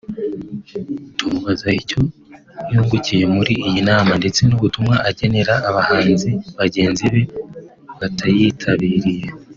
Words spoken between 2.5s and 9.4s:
yungukiye muri iyi nama ndetse n’ubutumwa agenera abahanzi bagenzi be batayitabiriye